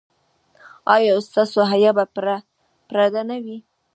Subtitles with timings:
[0.95, 2.05] ایا ستاسو حیا به
[2.89, 3.57] پرده نه وي؟